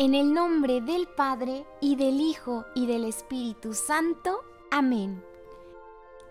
En 0.00 0.14
el 0.14 0.32
nombre 0.32 0.80
del 0.80 1.08
Padre, 1.08 1.66
y 1.80 1.96
del 1.96 2.20
Hijo, 2.20 2.64
y 2.72 2.86
del 2.86 3.04
Espíritu 3.04 3.74
Santo. 3.74 4.44
Amén. 4.70 5.24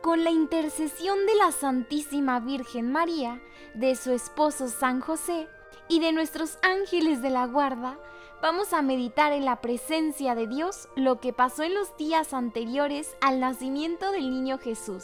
Con 0.02 0.24
la 0.24 0.32
intercesión 0.32 1.26
de 1.26 1.36
la 1.36 1.52
Santísima 1.52 2.40
Virgen 2.40 2.94
María, 2.94 3.42
de 3.74 3.98
su 3.98 4.14
esposo 4.14 4.70
San 4.70 5.02
José, 5.02 5.50
y 5.90 6.00
de 6.00 6.14
nuestros 6.14 6.58
ángeles 6.62 7.22
de 7.22 7.30
la 7.30 7.46
guarda, 7.46 8.00
vamos 8.42 8.72
a 8.72 8.82
meditar 8.82 9.34
en 9.34 9.44
la 9.44 9.60
presencia 9.60 10.34
de 10.34 10.48
Dios 10.48 10.88
lo 10.96 11.20
que 11.20 11.34
pasó 11.34 11.64
en 11.64 11.74
los 11.74 11.98
días 11.98 12.34
anteriores 12.34 13.18
al 13.20 13.42
nacimiento 13.42 14.14
del 14.14 14.30
niño 14.30 14.60
Jesús. 14.60 15.04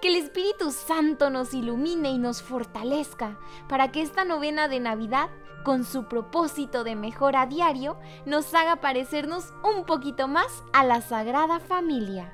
Que 0.00 0.08
el 0.08 0.16
Espíritu 0.16 0.70
Santo 0.70 1.30
nos 1.30 1.54
ilumine 1.54 2.10
y 2.10 2.18
nos 2.18 2.42
fortalezca 2.42 3.38
para 3.68 3.92
que 3.92 4.02
esta 4.02 4.24
novena 4.24 4.68
de 4.68 4.80
Navidad, 4.80 5.30
con 5.64 5.84
su 5.84 6.04
propósito 6.08 6.84
de 6.84 6.96
mejora 6.96 7.46
diario, 7.46 7.98
nos 8.26 8.52
haga 8.54 8.76
parecernos 8.76 9.52
un 9.62 9.84
poquito 9.84 10.28
más 10.28 10.62
a 10.72 10.84
la 10.84 11.00
Sagrada 11.00 11.60
Familia. 11.60 12.32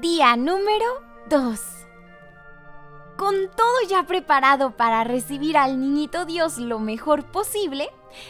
Día 0.00 0.36
número 0.36 0.86
2. 1.28 1.60
Con 3.16 3.34
todo 3.54 3.88
ya 3.88 4.06
preparado 4.06 4.72
para 4.72 5.04
recibir 5.04 5.56
al 5.56 5.80
niñito 5.80 6.24
Dios 6.24 6.58
lo 6.58 6.80
mejor 6.80 7.24
posible, 7.24 7.88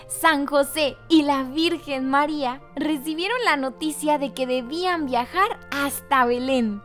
San 0.09 0.47
José 0.47 0.97
y 1.09 1.23
la 1.23 1.43
Virgen 1.43 2.09
María 2.09 2.61
recibieron 2.77 3.39
la 3.45 3.57
noticia 3.57 4.19
de 4.19 4.35
que 4.35 4.47
debían 4.47 5.07
viajar 5.07 5.59
hasta 5.71 6.27
Belén 6.27 6.83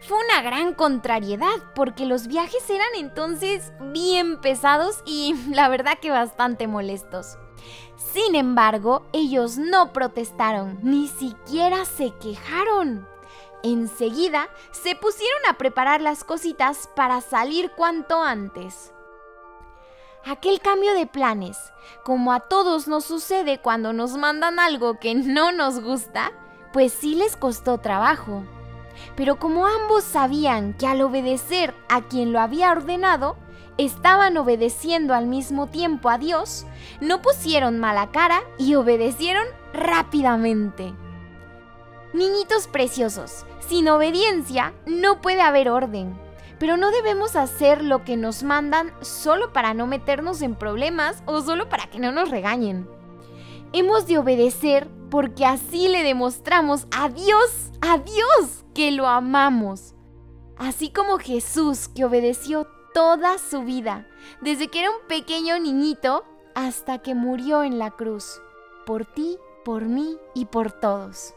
fue 0.00 0.18
una 0.24 0.42
gran 0.42 0.74
contrariedad 0.74 1.54
porque 1.74 2.06
los 2.06 2.26
viajes 2.26 2.68
eran 2.68 2.88
entonces 2.96 3.72
bien 3.80 4.40
pesados 4.40 5.02
y 5.06 5.34
la 5.50 5.68
verdad 5.68 5.98
que 6.00 6.10
bastante 6.10 6.66
molestos. 6.66 7.38
Sin 7.96 8.34
embargo, 8.34 9.06
ellos 9.12 9.56
no 9.56 9.92
protestaron, 9.92 10.78
ni 10.82 11.08
siquiera 11.08 11.84
se 11.84 12.12
quejaron. 12.18 13.08
Enseguida 13.62 14.50
se 14.72 14.94
pusieron 14.94 15.40
a 15.48 15.56
preparar 15.56 16.02
las 16.02 16.22
cositas 16.22 16.90
para 16.94 17.20
salir 17.22 17.72
cuanto 17.72 18.22
antes. 18.22 18.92
Aquel 20.26 20.60
cambio 20.60 20.94
de 20.94 21.06
planes, 21.06 21.58
como 22.02 22.32
a 22.32 22.40
todos 22.40 22.88
nos 22.88 23.04
sucede 23.04 23.60
cuando 23.60 23.92
nos 23.92 24.16
mandan 24.16 24.58
algo 24.58 24.98
que 24.98 25.14
no 25.14 25.52
nos 25.52 25.80
gusta, 25.80 26.32
pues 26.72 26.92
sí 26.92 27.14
les 27.14 27.36
costó 27.36 27.78
trabajo. 27.78 28.42
Pero 29.16 29.38
como 29.38 29.66
ambos 29.66 30.04
sabían 30.04 30.74
que 30.74 30.86
al 30.86 31.00
obedecer 31.02 31.74
a 31.88 32.02
quien 32.02 32.32
lo 32.32 32.40
había 32.40 32.72
ordenado, 32.72 33.36
estaban 33.78 34.36
obedeciendo 34.36 35.14
al 35.14 35.26
mismo 35.26 35.66
tiempo 35.66 36.08
a 36.08 36.18
Dios, 36.18 36.66
no 37.00 37.22
pusieron 37.22 37.78
mala 37.78 38.10
cara 38.10 38.42
y 38.58 38.74
obedecieron 38.74 39.46
rápidamente. 39.72 40.94
Niñitos 42.12 42.68
preciosos, 42.68 43.44
sin 43.58 43.88
obediencia 43.88 44.72
no 44.86 45.20
puede 45.20 45.40
haber 45.40 45.68
orden, 45.68 46.16
pero 46.60 46.76
no 46.76 46.92
debemos 46.92 47.34
hacer 47.34 47.82
lo 47.82 48.04
que 48.04 48.16
nos 48.16 48.44
mandan 48.44 48.92
solo 49.00 49.52
para 49.52 49.74
no 49.74 49.86
meternos 49.86 50.40
en 50.42 50.54
problemas 50.54 51.22
o 51.26 51.40
solo 51.40 51.68
para 51.68 51.86
que 51.86 51.98
no 51.98 52.12
nos 52.12 52.30
regañen. 52.30 52.88
Hemos 53.72 54.06
de 54.06 54.18
obedecer 54.18 54.88
porque 55.14 55.46
así 55.46 55.86
le 55.86 56.02
demostramos 56.02 56.88
a 56.90 57.08
Dios, 57.08 57.70
a 57.80 57.98
Dios, 57.98 58.64
que 58.74 58.90
lo 58.90 59.06
amamos. 59.06 59.94
Así 60.56 60.90
como 60.90 61.18
Jesús 61.18 61.86
que 61.86 62.04
obedeció 62.04 62.66
toda 62.92 63.38
su 63.38 63.62
vida, 63.62 64.08
desde 64.40 64.66
que 64.66 64.80
era 64.80 64.90
un 64.90 65.06
pequeño 65.06 65.56
niñito 65.60 66.24
hasta 66.56 66.98
que 66.98 67.14
murió 67.14 67.62
en 67.62 67.78
la 67.78 67.92
cruz, 67.92 68.42
por 68.86 69.04
ti, 69.04 69.38
por 69.64 69.84
mí 69.84 70.16
y 70.34 70.46
por 70.46 70.72
todos. 70.72 71.32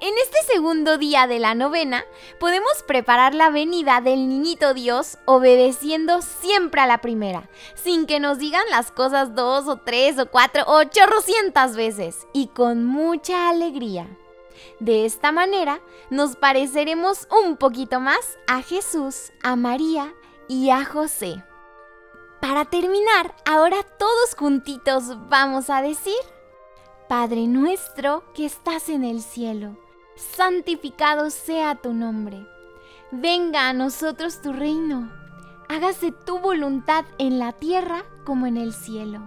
En 0.00 0.14
este 0.16 0.52
segundo 0.52 0.96
día 0.96 1.26
de 1.26 1.40
la 1.40 1.56
novena 1.56 2.04
podemos 2.38 2.84
preparar 2.86 3.34
la 3.34 3.50
venida 3.50 4.00
del 4.00 4.28
niñito 4.28 4.72
Dios 4.72 5.18
obedeciendo 5.24 6.22
siempre 6.22 6.80
a 6.80 6.86
la 6.86 7.00
primera, 7.00 7.50
sin 7.74 8.06
que 8.06 8.20
nos 8.20 8.38
digan 8.38 8.62
las 8.70 8.92
cosas 8.92 9.34
dos 9.34 9.66
o 9.66 9.78
tres 9.78 10.16
o 10.20 10.30
cuatro 10.30 10.62
o 10.68 10.84
chorrocientas 10.84 11.74
veces 11.74 12.28
y 12.32 12.46
con 12.46 12.84
mucha 12.84 13.48
alegría. 13.48 14.06
De 14.78 15.04
esta 15.04 15.32
manera 15.32 15.80
nos 16.10 16.36
pareceremos 16.36 17.26
un 17.42 17.56
poquito 17.56 17.98
más 17.98 18.38
a 18.46 18.62
Jesús, 18.62 19.32
a 19.42 19.56
María 19.56 20.14
y 20.46 20.70
a 20.70 20.84
José. 20.84 21.42
Para 22.40 22.66
terminar, 22.66 23.34
ahora 23.44 23.82
todos 23.82 24.36
juntitos 24.36 25.28
vamos 25.28 25.70
a 25.70 25.82
decir, 25.82 26.14
Padre 27.08 27.48
nuestro 27.48 28.22
que 28.32 28.46
estás 28.46 28.90
en 28.90 29.02
el 29.02 29.22
cielo 29.22 29.76
santificado 30.18 31.30
sea 31.30 31.76
tu 31.76 31.92
nombre. 31.92 32.46
Venga 33.10 33.68
a 33.68 33.72
nosotros 33.72 34.42
tu 34.42 34.52
reino. 34.52 35.10
Hágase 35.68 36.12
tu 36.12 36.38
voluntad 36.38 37.04
en 37.18 37.38
la 37.38 37.52
tierra 37.52 38.04
como 38.24 38.46
en 38.46 38.56
el 38.56 38.72
cielo. 38.72 39.20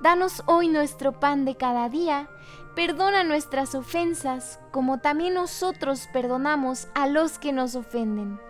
Danos 0.00 0.42
hoy 0.46 0.68
nuestro 0.68 1.18
pan 1.18 1.44
de 1.44 1.56
cada 1.56 1.88
día. 1.88 2.28
Perdona 2.74 3.24
nuestras 3.24 3.74
ofensas, 3.74 4.60
como 4.70 4.98
también 4.98 5.34
nosotros 5.34 6.08
perdonamos 6.12 6.88
a 6.94 7.08
los 7.08 7.38
que 7.38 7.52
nos 7.52 7.74
ofenden. 7.74 8.40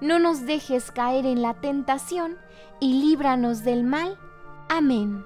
No 0.00 0.18
nos 0.18 0.46
dejes 0.46 0.90
caer 0.92 1.26
en 1.26 1.42
la 1.42 1.54
tentación 1.54 2.38
y 2.78 3.00
líbranos 3.02 3.64
del 3.64 3.84
mal. 3.84 4.18
Amén. 4.68 5.24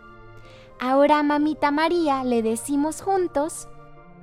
Ahora, 0.80 1.22
mamita 1.22 1.70
María, 1.70 2.24
le 2.24 2.42
decimos 2.42 3.02
juntos, 3.02 3.68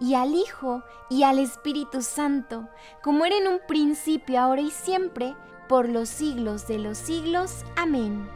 y 0.00 0.14
al 0.14 0.34
Hijo 0.34 0.82
y 1.08 1.22
al 1.22 1.38
Espíritu 1.38 2.02
Santo, 2.02 2.68
como 3.02 3.26
era 3.26 3.36
en 3.36 3.48
un 3.48 3.60
principio, 3.68 4.40
ahora 4.40 4.62
y 4.62 4.70
siempre, 4.70 5.36
por 5.68 5.88
los 5.88 6.08
siglos 6.08 6.66
de 6.66 6.78
los 6.78 6.98
siglos. 6.98 7.64
Amén. 7.76 8.28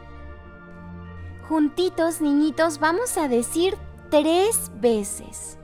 Juntitos, 1.49 2.21
niñitos, 2.21 2.79
vamos 2.79 3.17
a 3.17 3.27
decir 3.27 3.75
tres 4.09 4.71
veces. 4.79 5.57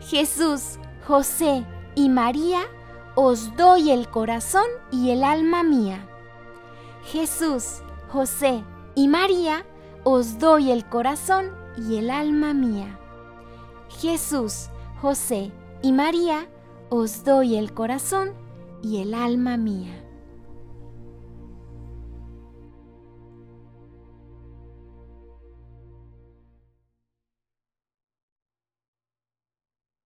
Jesús, 0.00 0.78
José 1.06 1.66
y 1.94 2.08
María, 2.08 2.60
os 3.14 3.56
doy 3.56 3.90
el 3.90 4.08
corazón 4.08 4.66
y 4.90 5.10
el 5.10 5.24
alma 5.24 5.62
mía. 5.62 6.06
Jesús, 7.04 7.82
José 8.08 8.64
y 8.94 9.08
María, 9.08 9.64
os 10.04 10.38
doy 10.38 10.70
el 10.70 10.84
corazón 10.84 11.52
y 11.76 11.96
el 11.96 12.10
alma 12.10 12.54
mía. 12.54 12.98
Jesús, 13.88 14.68
José 15.04 15.52
y 15.82 15.92
María, 15.92 16.48
os 16.88 17.24
doy 17.24 17.56
el 17.56 17.74
corazón 17.74 18.30
y 18.82 19.02
el 19.02 19.12
alma 19.12 19.58
mía. 19.58 20.02